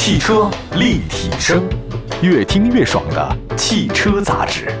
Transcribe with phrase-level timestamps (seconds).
[0.00, 1.68] 汽车立体声，
[2.22, 4.72] 越听越爽的汽车杂志。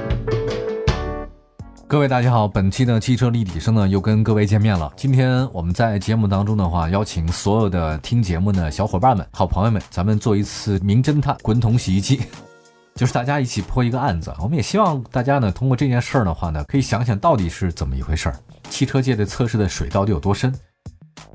[1.88, 4.90] 各位大家好，本期的汽车立体声呢又跟各位见面了。
[4.96, 12.22] 今天我们在节目当中的话，邀请所有的听节目的小伙伴们、好朋友们，咱们做一次名侦探滚筒洗衣机，
[12.94, 14.32] 就是大家一起破一个案子。
[14.40, 18.36] 我们也希望大家呢，通过这件事儿的话呢，可以想想到底是怎么一回事儿，
[18.70, 20.54] 汽车界的测试的水到底有多深。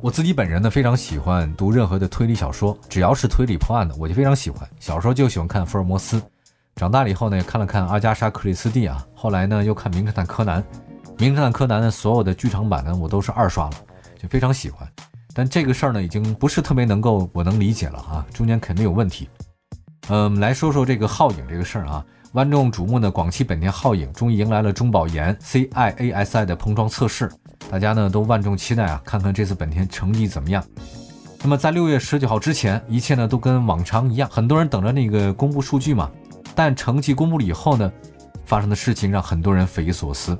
[0.01, 4.67] 我自己本人呢，非常喜欢读任何的推理小说，只要是推理破案的，我就非常喜欢。
[4.79, 6.21] 小时候就喜欢看福尔摩斯。
[6.75, 10.61] 长大了以后呢，看了看阿加莎·克里斯蒂啊，后来呢又看《名侦探柯南》，
[11.19, 13.75] 《名侦探柯南》的所有的剧场版呢，我都是二刷了，
[14.21, 14.87] 就非常喜欢。
[15.35, 19.29] 但这个事儿呢，已经不是特别能够我能理解了啊，中间肯定有问题。
[20.09, 27.31] 嗯，来说说这个皓影这个事儿啊，万众瞩目的广汽本田皓影终于迎来了中保研 CIASI 的碰撞测试，
[27.69, 30.63] 大家呢都万众期待啊，看看这次本田成绩怎么样。
[31.41, 36.09] 那么在六月十九号之前，一切呢都跟往常一样，很多人等着那个公布数据嘛。
[36.55, 37.91] 但成绩公布了以后呢，
[38.45, 40.37] 发生的事情让很多人匪夷所思。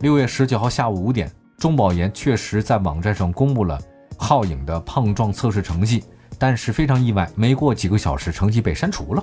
[0.00, 3.78] 六月十九号下午五点，中保研确实在网站上公布了
[4.16, 6.04] 皓影的碰撞测试成绩，
[6.38, 9.22] 但是非常意外，没过几个小时，成绩被删除了。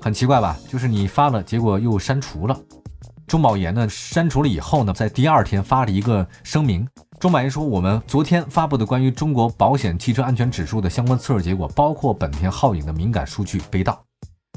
[0.00, 0.56] 很奇怪吧？
[0.68, 2.56] 就是你发了，结果又删除了。
[3.28, 6.88] 中保研呢，删除了以后呢，在第二天发了一个声明。
[7.20, 14.02] 中保研说，我们昨天发布的关于中国保险汽车安全指数的相关测试结果，包括本田皓影的敏感数据被盗。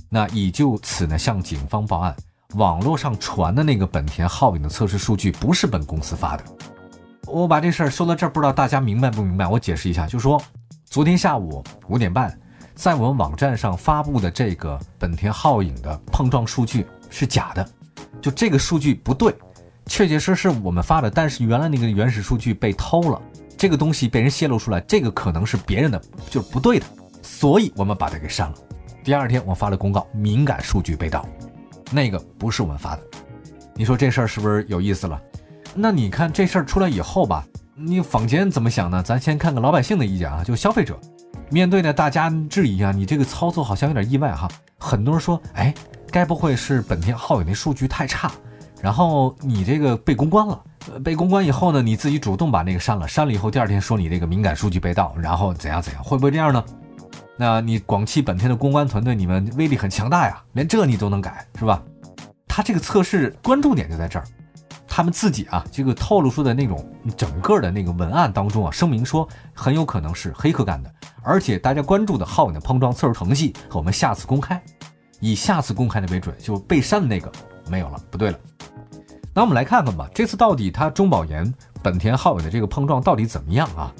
[0.10, 2.16] 那已就此呢向警方报案，
[2.56, 6.44] 网络上传的那个本田皓影的测试数据不是本公司发的。
[7.28, 9.46] 我把这事儿说到这儿，不知道大家明白不明白？
[9.48, 10.42] 我解释一下，就说，
[10.86, 12.40] 昨天下午五点半，
[12.74, 17.68] 在我们网站上发布的这个本田皓影的碰撞数据是假的，
[18.22, 19.34] 就这个数据不对，
[19.88, 23.22] 确确实实我们发的，但是原来那个原始数据被偷了，
[23.58, 26.86] 这个东西被人泄露出来，这个可能是别人的，就是不对的，
[27.22, 28.56] 所以我们把它给删了。
[29.04, 31.28] 第二天，我发了公告，敏感数据被盗，
[31.92, 33.02] 那个不是我们发的。
[33.74, 35.20] 你说这事儿是不是有意思了？
[35.74, 37.44] 那你看这事儿出来以后吧，
[37.76, 39.02] 你坊间怎么想呢？
[39.02, 41.00] 咱先看看老百姓的意见啊，就消费者
[41.50, 44.48] 面对呢大家质疑啊，你这个操作好像有点意外哈。
[44.78, 45.74] 很多人说，哎，
[46.12, 48.32] 该不会是本田皓影那数据太差，
[48.82, 50.62] 然后你这个被公关了？
[51.04, 56.64] 被公关以后呢，你自己主动把那个删了，删了以后第二天说你这个敏感数据被盗，然后怎样怎样，会不会这样呢？
[57.38, 61.82] 那你广汽本田的公关团队，你们威力很强大呀，连这你都能改，是吧？
[62.48, 64.26] 他这个测试关注点就在这儿，
[64.88, 66.86] 他们自己啊，这个透露出的那种
[67.16, 70.94] 整个的那个文案当中啊，声明说很有可能是黑客干的，
[71.24, 74.62] 而且大家关注的皓影的碰撞测试成绩我们下次公开，
[75.22, 77.32] 以下次公开的为准，就被删的那个
[77.70, 78.40] 没有了，不对了。
[79.34, 83.94] 那我们来看看吧，这次到底它中保研本田皓影的这个碰撞到底怎么样啊？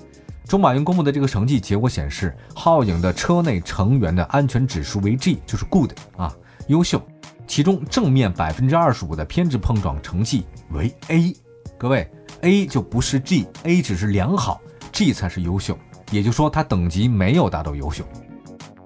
[0.46, 6.36] 中保研公布的这个成绩结果显示，皓影的车内成员的安全指数为 G，就是 good 啊，
[6.68, 7.02] 优秀。
[7.48, 11.34] 其中正面百分之二十五的偏置碰撞成绩为 A。
[11.78, 12.10] 各位
[12.42, 14.62] ，A 就不是 G，A 只是良好
[14.92, 15.78] ，G 才是优秀。
[16.12, 18.04] 也就是说，它等级没有达到优秀。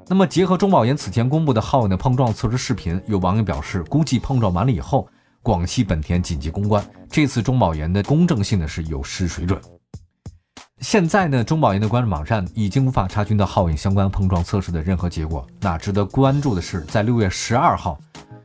[0.08, 5.08] 那么，结合中保研此前公布的皓影的碰撞测试视频，有网友表示，估计碰撞完了以后，
[5.42, 9.60] 广汽本田紧急公关，这次中保研的公正性呢是有失水准。
[10.80, 15.44] 现在呢，中保研的官网站已经无法查询到皓影相关碰撞测试的任何结果。
[15.60, 17.98] 那值得关注的是，在六月十二号，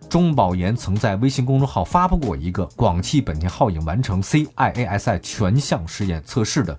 [0.09, 6.79] 中保研曾在微信公众号发布过一个广汽本田皓影完成 CIASI 全项试验测试的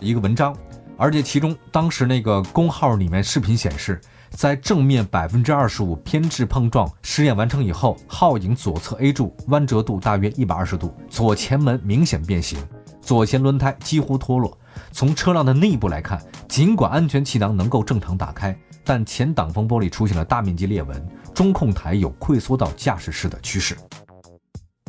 [0.00, 0.56] 一个文章，
[0.96, 4.00] 而且其中当时那个公号里面视频显示，
[4.36, 12.58] 在正面百分之二十五偏置碰撞试验完成以后，皓影左侧 A 柱弯折度大约一百二十度，左前门明显变形，
[13.00, 14.58] 左前轮胎几乎脱落。
[14.90, 23.76] 从车辆的内部来看，尽管安全气囊能够正常打开，但前挡风玻璃出现了大面积裂纹，中控台有溃缩到驾驶室的趋势。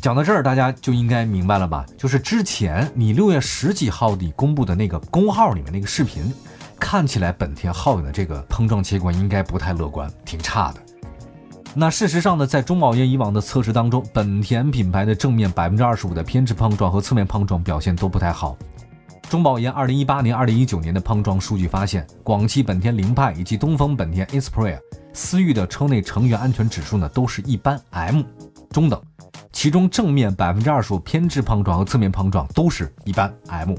[0.01, 1.85] 讲到这儿，大家就应该明白了吧？
[1.97, 6.33] 就是之前你六月十几号你公布的那个公号里面那个视频，
[6.79, 10.79] 看起来本田皓影的这个碰撞结果应该不太乐观，挺差的。
[11.73, 18.57] 那事实上呢，在中保研以往的测试当中，本田品牌的正面百分之二十五的偏置碰撞和侧面碰撞表现都不太好。
[19.29, 24.79] 中保研二零一八年、二零一九年的碰撞数据发现，广汽本田凌派以及东风本田 Inspire
[25.13, 28.21] 思域的车内成员安全指数呢都是一般 M
[28.69, 29.01] 中等，
[29.51, 33.75] 其中正面百分之二十五偏置碰撞和侧面碰撞都是一般 M，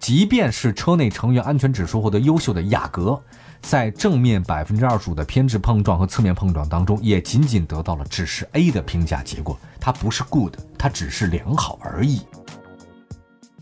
[0.00, 3.22] 即便是车内成员安全指数获得优秀的雅阁，
[3.60, 12.22] 在正面百分之二十五的偏置碰撞和侧面碰撞当中，也仅仅得到了只是 A 的评价结果，它不是 good，它只是良好而已。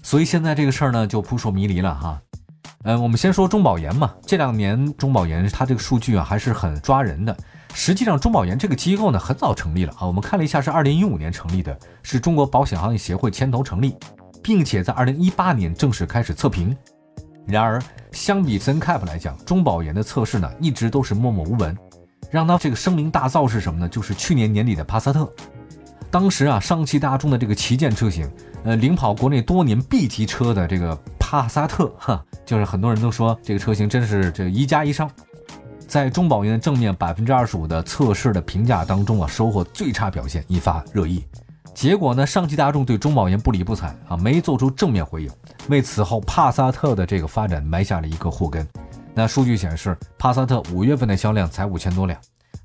[0.01, 2.23] 所以现在这个事儿呢就扑朔迷离了哈，
[2.85, 7.37] 嗯，我们先说中保研嘛，这两年中保研它这个数据啊还是很抓人的。
[7.75, 13.95] 实际上，中保研这个机构呢很早成立了啊，我们看了一下，是二零一五年成立的，是中国保险行业协会牵头成立，
[14.43, 16.77] 并且在二零一八年正式开始测评。
[17.47, 17.83] 然而，
[18.13, 21.77] 相比 ZenCap 来讲，中保研的测试呢一直都是默默无闻。
[22.31, 23.89] 让它这个声名大噪是什么呢？
[23.89, 25.27] 就是去年年底的帕萨特，
[26.11, 28.31] 当时啊上汽大众的这个旗舰车型，
[28.65, 35.11] 呃领跑国内多年 B 级车的这个帕萨特，哈，就是很多人都说这个车型真是这一加一上。
[35.87, 41.25] 在中保研的正面百分之二十五的测试的评价当中啊，收获最差表现，引发热议。
[41.79, 45.31] 结果呢，上汽大众对中保研不理不睬啊，没做出正面回应，
[45.69, 48.67] 为此后帕萨特的这个发展埋下了一个祸根。
[49.15, 52.19] 那数据显示，帕萨特五月份的销量才五千多辆，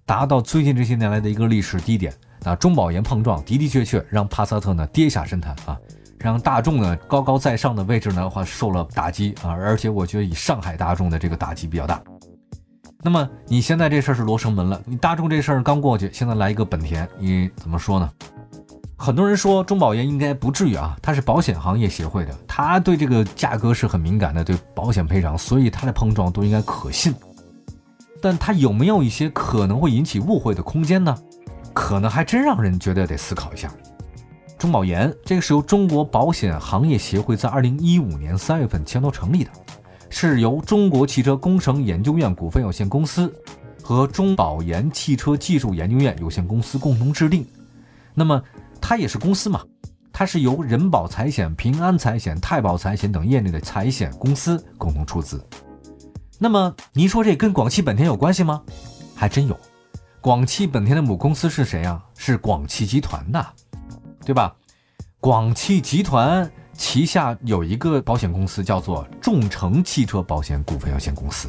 [0.04, 2.12] 达到最近这些年来的一个历史低点。
[2.42, 5.78] 那中保研碰撞的的确确让帕萨特呢跌下神坛啊，
[6.18, 12.02] 让大众呢高高在上的位置呢话受了打击啊，而且我觉得以上海大众的这个打击比较大。
[13.04, 18.10] 那么你现在这事儿是罗生门了，你大众这事儿刚过去，现在来一个本田，你怎么说呢？
[19.04, 27.14] 很多人说中保研应该不至于啊，它是保险行业协会的，它对这个价格是很敏感的，对保险赔偿，所以它的碰撞都应该可信。
[28.22, 31.14] 但它有没有一些可能会引起误会的空间呢？
[31.74, 33.70] 可能还真让人觉得得思考一下。
[34.58, 39.52] 中保研这个是由中国保险行业协会在二零一五年三月份牵头成立的。
[40.10, 43.30] 是由中国汽车工程研究院股份有限公司
[43.82, 47.46] 和中保研汽车技术研究院有限公司共同制定。
[48.14, 48.42] 那么
[48.86, 49.62] 它也是公司嘛？
[50.12, 55.42] 它是由人保财险、平安财险、太保财险等业内的财险公司共同出资。
[56.38, 58.62] 那么您说这跟广汽本田有关系吗？
[59.16, 59.58] 还真有。
[60.20, 62.04] 广汽本田的母公司是谁啊？
[62.18, 63.46] 是广汽集团的，
[64.26, 64.54] 对吧？
[65.22, 66.52] 广汽集团。
[66.76, 71.48] 旗下有一个保险公司叫做众诚汽车保险股份有限公司，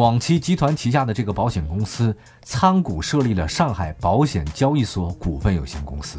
[0.00, 6.18] 广汽集团旗下的这个保险公司参股设立了上海保险交易所股份有限公司，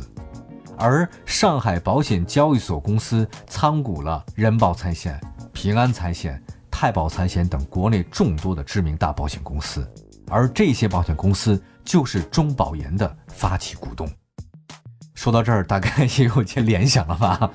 [0.78, 5.19] 而上海保险交易所公司参股了人保财险、
[5.51, 6.39] 平安财险、
[6.69, 9.84] 太保财险等国内众多的知名大保险公司，
[10.30, 14.07] 而这些保险公司就是中保研的发起股东。
[15.16, 17.50] 说到这儿，大概也有些联想了吧？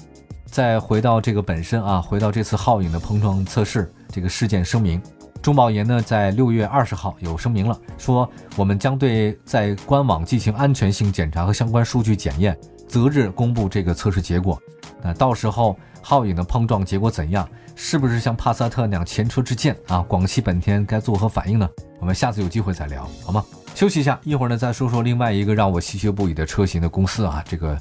[0.47, 5.01] 再回到这个本身啊，回到这次皓影的碰撞测试这个事件声明，
[5.43, 14.61] 中保研呢在六月二十号有声明了，说我们将对在官网进行安全性检查和相关数据检验，择日公布这个测试结果。
[15.03, 20.01] 那到时候皓影的碰撞结果怎样，是不是像帕萨特那样前车之鉴啊？
[20.09, 21.69] 广汽本田该作何反应呢？
[22.01, 23.45] 我们下次有机会再聊好吗？
[23.75, 27.79] 休息一下，一会儿呢再说说另外一个让我唏嘘不已的车型的公司啊，这个。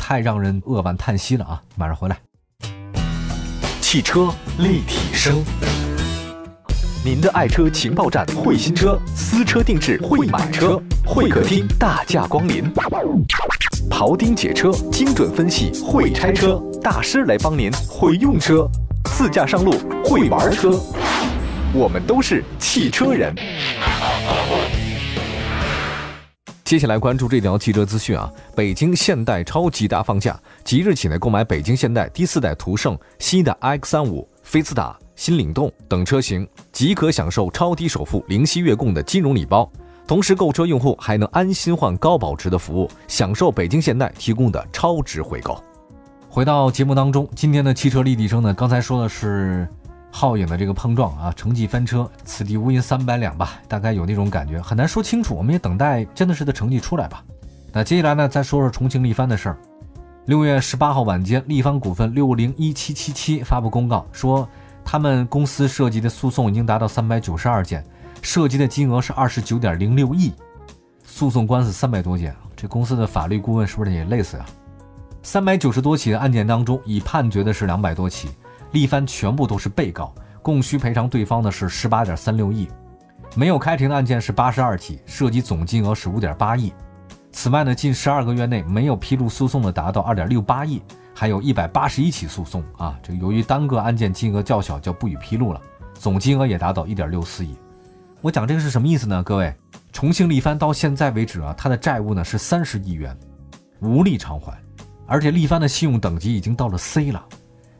[0.00, 1.62] 太让人扼腕叹息了啊！
[1.76, 2.16] 马上回来。
[3.82, 5.44] 汽车立体声，
[7.04, 12.64] 您的爱车情报站，会新车，私车定制，会买车，会客厅大驾光临，
[13.88, 18.68] 庖丁解车，精准分析，会拆车大师来帮您，会用车，
[19.04, 19.72] 自驾上路，
[20.04, 20.70] 会玩车，
[21.72, 23.32] 我们都是汽车人。
[26.64, 28.28] 接下来关注这条汽车资讯啊！
[28.56, 39.68] 北京现代超级大放价，即日起呢，购买北京现代第四代途胜、新的 X 三五、菲斯塔、新领动等车型，即可享受超低首付、零息月供的金融礼包。
[40.06, 45.60] 同时，购车用户还能安心换高保值的服务，享受北京现代提供的超值回购。
[46.28, 49.68] 回到节目当中，今天的汽车立体声呢，刚才说的是。
[50.10, 55.34] 皓影的这个碰撞啊，成绩翻车，此地无银三百两吧，大概有那种感觉，很难说清楚。
[55.34, 57.22] 我们也等待真的是的成绩出来吧。
[57.72, 59.58] 那接下来呢，再说说重庆力帆的事儿。
[60.24, 64.48] 六月十八号晚间，力帆股份六零一七七七发布公告说，
[64.90, 67.84] 他们公司涉及的诉讼已经达到三百九十二件，
[68.22, 70.32] 涉及的金额是二十九点零六亿，
[71.04, 74.46] 诉讼官司三百多件，这公司的法律顾问是不是也累死呀？
[75.22, 78.30] 三百九十多起的案件当中，已判决的是两百多起。
[78.72, 82.66] 力帆全部都是被告，共需赔偿对方的是十八点三六亿，
[83.34, 86.72] 没有开庭的案件是八十二起，涉及总金额是五点八亿。
[87.30, 90.82] 此外呢，近十二个月内没有披露诉讼的达到二点六八亿，
[91.18, 95.60] 还有一百八十一起诉讼啊，这个由于单个案件金额较小，就不予披露了，
[95.92, 97.56] 总金额也达到一点六四亿。
[98.20, 99.20] 我讲这个是什么意思呢？
[99.24, 99.52] 各位，
[99.92, 103.18] 重庆力帆到现在为止啊，它的债务呢是三十亿元，
[103.80, 104.56] 无力偿还，
[105.08, 107.20] 而且力帆的信用等级已经到了 C 了。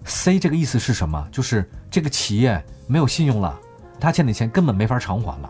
[0.04, 1.24] C 这个意思是什么？
[1.30, 3.56] 就是这个企业没有信用了，
[4.00, 5.48] 他欠的钱根本没法偿还了。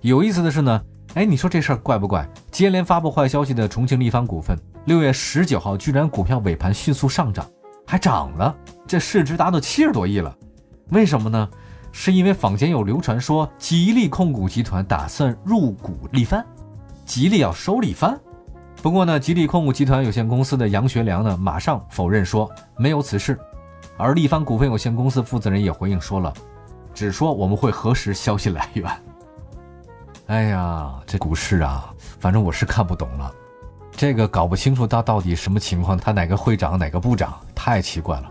[0.00, 0.82] 有意思的是呢，
[1.14, 2.28] 哎，你说这事儿怪不怪？
[2.50, 7.46] 接连发布坏消息的重庆力帆股份，六月十九号居然股票尾盘迅速上涨，
[7.86, 8.56] 还涨了，
[8.86, 10.34] 这市值达到七十多亿了。
[10.90, 11.48] 为什么呢？
[11.90, 16.44] 是因为坊间有流传说吉利控股集团打算入股力帆，
[17.04, 18.18] 吉利要收力帆。
[18.82, 23.38] 不过呢，吉利控股集团有限公司的杨学良呢，马上否认说没有此事。
[23.96, 26.32] 而力帆股份有限公司负责人也回应说了，
[26.94, 28.90] 只说我们会核实消息来源。
[30.28, 33.32] 哎呀，这股市啊，反正我是看不懂了，
[33.98, 38.30] 这个搞不清楚他到底什么情况，他哪个会长哪个部长，太奇怪了。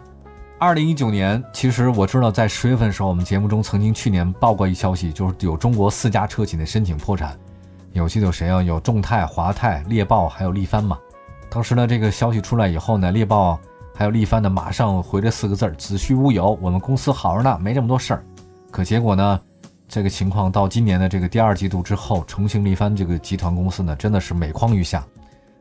[0.58, 7.38] 二零一九年，其实我知道在十月份的时候，我们节目中曾经去年报过一消息，就是有中国四家车企的申请破产。
[7.92, 8.64] 有记得有谁啊？
[8.64, 10.98] 有众泰、华泰、猎豹，还有力帆嘛？
[11.50, 13.60] 当时呢，这个消息出来以后呢，猎豹
[13.94, 16.58] 还有力帆呢，马上回了四个字儿：子虚乌有。
[16.62, 18.24] 我们公司好着呢，没这么多事儿。
[18.72, 19.42] 可结果呢，
[19.86, 25.06] 这个情况到今年的这个第二季度之后，重庆力帆这个集团公司呢，真的是每况愈下。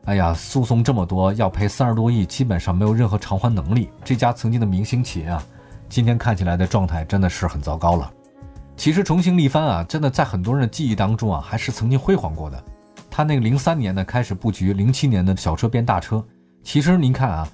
[0.07, 3.89] 哎呀，诉讼这么多，要赔三十多亿，基本上没有任何偿还能力。
[4.05, 5.43] 这家曾经的明星企业啊，
[5.89, 8.09] 今天看起来的状态真的是很糟糕了。
[8.77, 12.63] 其实重庆力帆啊，真的在很多人的记忆当中啊，还是曾经辉煌过的。
[13.11, 16.23] 他那个零三年呢开始布局，零七年的小车变大车。
[16.63, 17.47] 其实您看啊，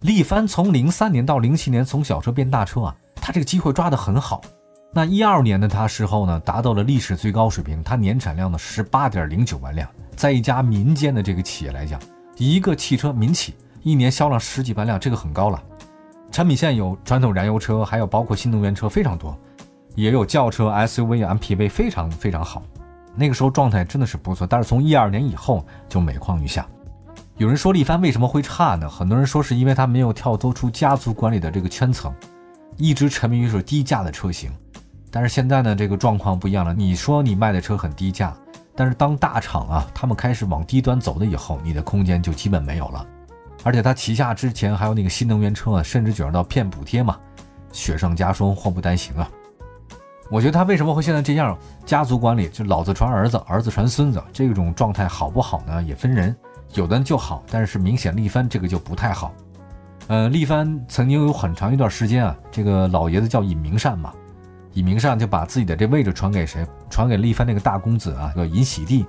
[0.00, 4.40] 力帆从零三年到零七年从小车变大车啊，他这个机会抓得很好。
[4.94, 9.86] 那一二年的他时候呢，达到了历史最高水平，他年产量呢十八点零九万辆，
[10.20, 11.98] 在一家民间的这个企业来讲，
[12.36, 15.58] 一个汽车民企一年销量十几万辆，这个很高了。
[16.30, 19.34] 产品线有传统燃油车，还有包括新能源车非常多。
[19.94, 22.62] 也有轿车、SUV、MPV，非常非常好。
[23.16, 26.68] 那个时候状态真的是不错，但是从一二年以后就每况愈下。
[27.38, 28.86] 有人说力帆为什么会差呢？
[28.86, 32.12] 很多人说是因为它没有跳脱出家族管理的这个圈层，
[32.76, 34.50] 一直沉迷于是低价的车型。
[35.10, 36.74] 但是现在呢，这个状况不一样了。
[36.74, 38.36] 你说你卖的车很低价，
[38.80, 43.06] 但是当大厂啊他们开始往低端走了以后，你的空间就基本没有了。
[43.62, 47.18] 而且它旗下之前还有那个新能源车啊，甚至卷到骗补贴嘛，
[47.72, 49.30] 雪上加霜，祸不单行啊。
[50.30, 51.58] 我觉得他为什么会现在这样？
[51.84, 55.82] 家族管理就老子传儿子，儿子传孙子，这种状态好不好呢？
[55.82, 56.34] 也分人，
[56.72, 59.30] 有的就好，但是明显力帆这个就不太好。
[60.08, 64.10] 呃，力帆曾经有很长一段时间啊，这个老爷子叫尹明善嘛，
[64.74, 66.66] 尹明善就把自己的这位置传给谁？
[66.88, 69.06] 传给力帆那个大公子啊，叫尹喜地。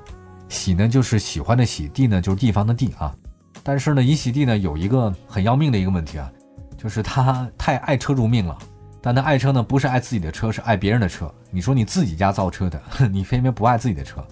[0.49, 3.15] 喜呢就是喜欢的喜，地呢就是地方的地啊。
[3.63, 6.29] 但是呢，尹喜地呢有一个很要命的一个问题啊，
[6.77, 8.57] 就是他太爱车如命了。
[9.01, 11.31] 但他爱车呢，不是爱自己的车，是爱别人的车。
[11.49, 14.23] 你说你自己家造车的， 你偏偏不爱自己的车。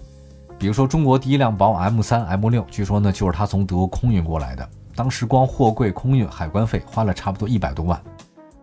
[0.58, 4.68] 比如说中国第一辆宝马 M3、M6，据说呢就是他从德国空运过来的。
[4.94, 7.98] 当时光货柜空运海关费花了差不多一百多万。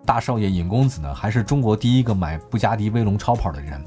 [0.07, 3.85] 大少爷尹公子呢，还是中国第一个买布加迪威龙超跑的人，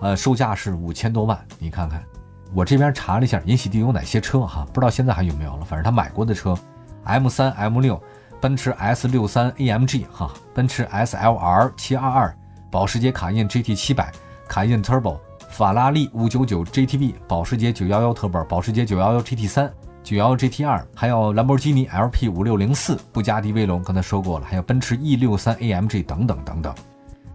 [0.00, 1.38] 呃，售价是五千多万。
[1.60, 2.04] 你看看，
[2.52, 5.64] 我这边查了一下，尹喜地有哪些车哈，不知道现在还有没有了。
[5.64, 6.58] 反正他买过的车
[7.06, 8.00] ，M3、M6。
[8.42, 12.34] 奔驰 S 六三 AMG 哈，奔驰 SLR 七二二，
[12.70, 14.10] 保时捷卡宴 GT 七百，
[14.48, 15.18] 卡宴 Turbo，
[15.50, 19.70] 法拉利五九九 GTB，保时捷九幺幺 Turbo，保时捷九幺幺 GT 三，
[20.02, 26.74] 九幺 GT 二，还有兰博基尼 LP 五六零四，布加迪威龙刚才说过了，还有奔驰 E 六三 AMG 等等等等。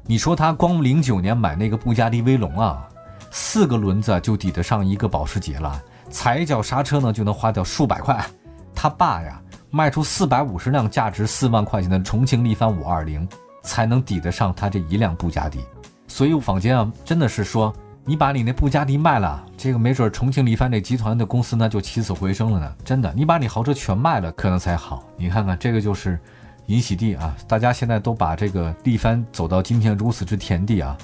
[0.05, 2.87] 你说他光零九年买那个布加迪威龙啊，
[3.31, 8.25] 四个轮子就抵得上一个保时捷了，踩一脚刹车呢就能花掉数百块。
[8.73, 9.41] 他爸呀。
[9.71, 13.27] 卖出四百五十辆价值四万块钱的重庆力帆五二零，
[13.61, 15.59] 才能抵得上他这一辆布加迪。
[16.07, 17.73] 所以坊间啊，真的是说，
[18.07, 22.75] 你把你那布加迪卖了，这个没准重庆力帆这集团的公司呢就起死回生了呢。
[22.83, 25.03] 真的，你把你豪车全卖了，可能才好。
[25.17, 26.19] 你看看这个就是
[26.67, 30.95] 尹喜地啊，大家现在都把这个力帆走到今天如此之田地啊，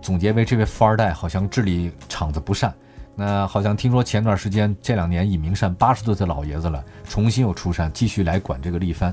[0.00, 2.72] 总结为这位富二代好像治理厂子不善。
[3.16, 9.12] 那好像听说前段时间这两年尹明善八十多岁老爷子了，重新又出山，继续来管这个力帆，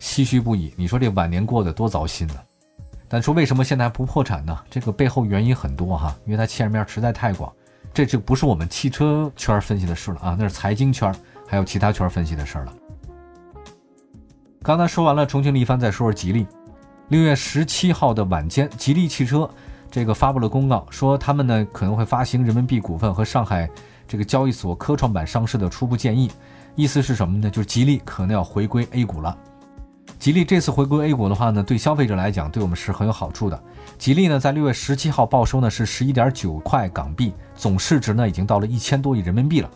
[0.00, 0.74] 唏嘘不已。
[0.76, 2.34] 你说这晚年过得多糟心呢？
[3.08, 4.58] 但说为什么现在还不破产呢？
[4.68, 7.50] 这个背后原因很多哈，因为它牵扯面实在太广，
[7.94, 11.14] 这就不是我们汽车圈分析的事了啊，那是财经圈
[11.46, 12.72] 还有其他圈分析的事了。
[14.62, 16.46] 刚才说完了重庆力帆，再说说吉利。
[17.08, 19.48] 六月十七号的晚间，吉利汽车。
[19.90, 23.66] 这个发布了公告，说他们呢可能会发行人民币股份和上海
[24.06, 26.30] 这个交易所科创板上市的初步建议，
[26.76, 27.48] 意思是什么呢？
[27.48, 29.34] 就是吉利可能要回归 A 股了。
[30.28, 33.58] 吉利这次回归 A 股的话呢，对消费者来讲，对我们是很有好处的。
[33.96, 39.70] 吉利呢在六月十七号报收呢是十一点九块港币，总市值呢已经到了一千多亿人民币了。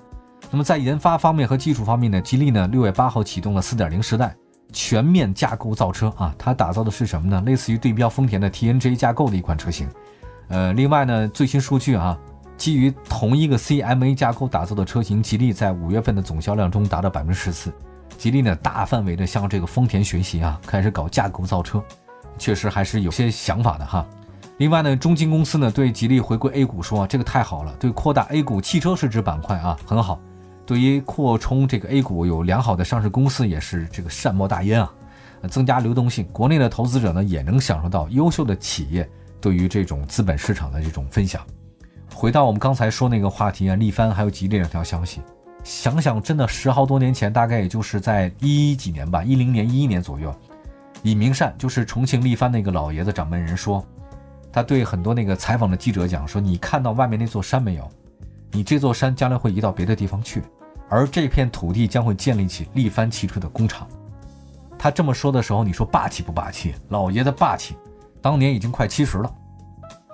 [0.51, 4.37] 那么在研发方面和技术方面呢，吉利呢六月八号启动了四点零时代。
[4.75, 7.41] 全面架构造车啊，它打造的是什么呢？
[7.47, 9.89] 类似于对标丰田的 TNGA 架构的一款车型。
[10.49, 12.15] 呃，另外呢，最新数据啊，
[12.59, 17.73] 基于同一个 CMA 架构打造的车型，吉利在五月份的总销量中达到百分之十四。
[18.23, 21.83] 吉利呢，大范围的向这个丰田学习啊，开始搞架构造车，
[22.39, 24.07] 确实还是有些想法的哈。
[24.59, 30.21] 另外呢，中金公司呢对吉利回归 A 股说，这个太好了，对扩大 A 股汽车市值板块啊很好，
[30.65, 34.93] 对于扩充这个 A 股有良好的上市公司也是这个善莫大焉啊，
[35.51, 39.11] 增加流动性，国内的投资者呢也能享受到优秀的企业
[39.41, 41.45] 对于这种资本市场的这种分享。
[42.15, 45.21] 回到我们刚才说那个话题啊，力帆还有吉利两条消息，
[45.65, 50.35] 想想真的十好多年前，大概也就是在一几年吧，一零年、一一年左右，
[51.03, 53.85] 李明善就是重庆力帆那个老爷子掌门人说。
[54.53, 57.91] 他对很多那个采访的记者讲说：“你看到外面那座山没有？
[58.51, 60.43] 你这座山将来会移到别的地方去，
[60.91, 63.89] 而这片土地将会建立起力帆汽车的工厂。”
[64.79, 66.75] 他这么说的时候，你说霸气不霸气？
[66.91, 67.77] 老爷子霸气，
[68.21, 69.35] 当年已经快七十了，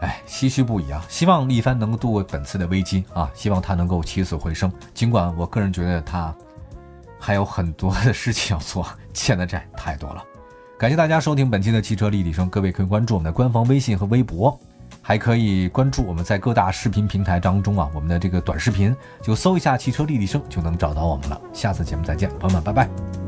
[0.00, 1.04] 哎，唏嘘不已啊！
[1.08, 3.28] 希望力帆能够度过本次的危机啊！
[3.34, 4.72] 希望他能够起死回生。
[4.94, 6.32] 尽管我个人觉得他
[7.18, 10.22] 还有很多的事情要做，欠的债太多了。
[10.78, 14.56] 感谢大家收听本期的汽车立体声，各位可以关注我们的官方微信和微博，
[15.02, 21.40] 还可以关注我们在各大视频平台当中啊，我们的这个短视频就搜一下汽车立体声就能找到我们了。
[21.52, 23.27] 下次节目再见，朋友们，拜拜。